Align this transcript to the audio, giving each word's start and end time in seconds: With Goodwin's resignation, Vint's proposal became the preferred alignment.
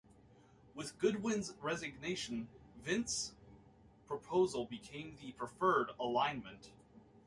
With 0.73 0.97
Goodwin's 0.97 1.53
resignation, 1.61 2.47
Vint's 2.83 3.33
proposal 4.07 4.65
became 4.65 5.15
the 5.21 5.33
preferred 5.33 5.91
alignment. 5.99 6.71